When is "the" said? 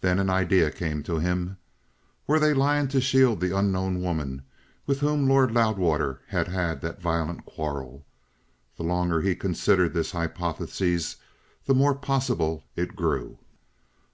3.40-3.54, 8.78-8.84, 11.66-11.74